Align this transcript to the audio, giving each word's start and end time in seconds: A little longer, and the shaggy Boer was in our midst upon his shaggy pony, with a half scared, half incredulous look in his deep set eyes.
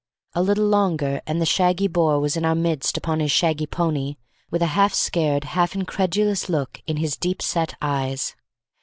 A 0.33 0.41
little 0.41 0.65
longer, 0.65 1.21
and 1.27 1.39
the 1.39 1.45
shaggy 1.45 1.87
Boer 1.87 2.19
was 2.19 2.35
in 2.35 2.43
our 2.43 2.55
midst 2.55 2.97
upon 2.97 3.19
his 3.19 3.31
shaggy 3.31 3.67
pony, 3.67 4.15
with 4.49 4.63
a 4.63 4.73
half 4.73 4.95
scared, 4.95 5.43
half 5.43 5.75
incredulous 5.75 6.49
look 6.49 6.81
in 6.87 6.97
his 6.97 7.15
deep 7.15 7.39
set 7.39 7.75
eyes. 7.83 8.35